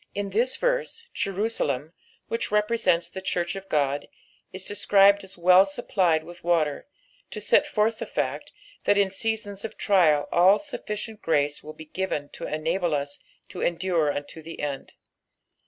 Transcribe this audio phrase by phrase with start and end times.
[0.15, 1.93] In this verse, Jerusalem,
[2.27, 4.07] which represents the church of God,
[4.51, 6.85] is described as well supplied with wster,
[7.29, 8.51] to set forth the fact,
[8.85, 13.19] that in seasons of trial all sufficient grace will be given to enable us
[13.49, 14.93] to endure unto the end.